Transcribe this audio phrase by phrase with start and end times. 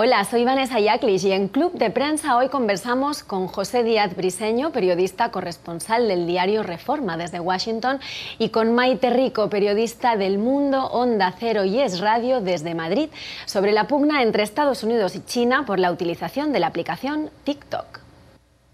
[0.00, 4.70] Hola, soy Vanessa Yaclis y en Club de Prensa hoy conversamos con José Díaz Briseño,
[4.70, 7.98] periodista corresponsal del diario Reforma desde Washington,
[8.38, 13.08] y con Maite Rico, periodista del Mundo, Onda Cero y Es Radio desde Madrid,
[13.44, 18.07] sobre la pugna entre Estados Unidos y China por la utilización de la aplicación TikTok.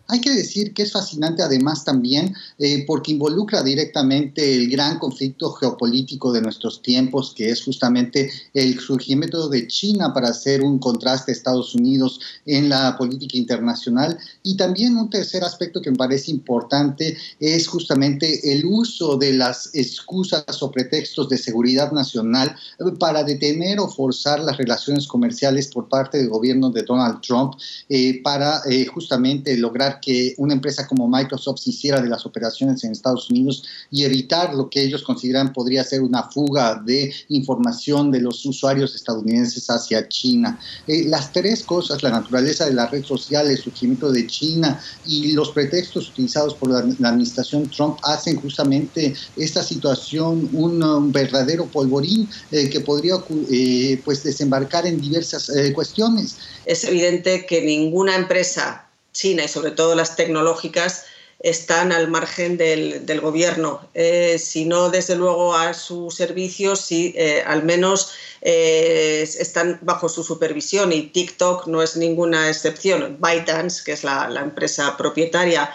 [0.06, 5.50] Hay que decir que es fascinante además también eh, porque involucra directamente el gran conflicto
[5.52, 11.32] geopolítico de nuestros tiempos, que es justamente el surgimiento de China para hacer un contraste
[11.32, 14.18] a Estados Unidos en la política internacional.
[14.42, 19.70] Y también un tercer aspecto que me parece importante es justamente el uso de las
[19.74, 22.54] excusas o pretextos de seguridad nacional
[22.98, 27.54] para detener o forzar las relaciones comerciales por parte del gobierno de Donald Trump
[27.88, 32.84] eh, para eh, justamente lograr que una empresa como Microsoft se hiciera de las operaciones
[32.84, 38.10] en Estados Unidos y evitar lo que ellos consideran podría ser una fuga de información
[38.10, 40.58] de los usuarios estadounidenses hacia China.
[40.86, 45.32] Eh, las tres cosas, la naturaleza de la red social, el surgimiento de China y
[45.32, 52.68] los pretextos utilizados por la, administración Trump hacen justamente esta situación un, verdadero polvorín eh,
[52.68, 53.14] que podría
[53.50, 56.36] eh, pues desembarcar en diversas cuestiones.
[56.66, 58.84] Es evidente que ninguna empresa
[59.14, 61.06] China y sobre todo las tecnológicas
[61.40, 67.42] están al margen del, gobierno, eh, si no desde luego a su servicio, si eh,
[67.46, 73.18] al menos eh, están bajo su supervisión y TikTok no es ninguna excepción.
[73.20, 75.70] ByteDance, que es la, empresa propietaria,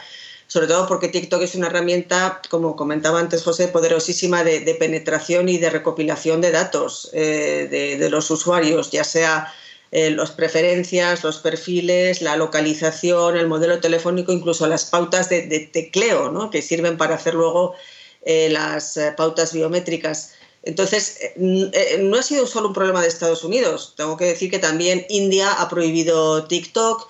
[0.47, 5.59] sobre todo porque TikTok es una herramienta, como comentaba antes José, poderosísima de, penetración y
[5.59, 7.67] de recopilación de datos de,
[7.99, 9.53] de los usuarios, ya sea
[9.91, 16.31] eh, las preferencias, los perfiles, la localización, el modelo telefónico, incluso las pautas de, tecleo,
[16.31, 16.51] ¿no?
[16.51, 17.73] que sirven para hacer luego
[18.23, 20.33] eh, las eh, pautas biométricas.
[20.61, 23.93] Entonces, no ha sido solo un problema de Estados Unidos.
[23.95, 27.07] Tengo que decir que también India ha prohibido TikTok,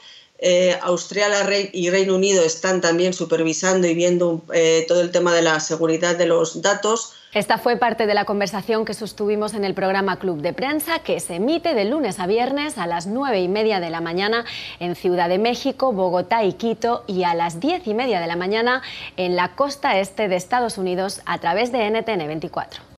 [0.81, 4.41] Australia y Reino Unido están también supervisando y viendo
[4.87, 7.13] todo el tema de la seguridad de los datos.
[7.31, 11.19] Esta fue parte de la conversación que sostuvimos en el programa Club de Prensa, que
[11.19, 14.45] se emite de lunes a viernes a las nueve y media de la mañana
[14.79, 18.35] en Ciudad de México, Bogotá y Quito, y a las diez y media de la
[18.35, 18.81] mañana
[19.15, 22.81] en la costa este de Estados Unidos a través de NTN 24.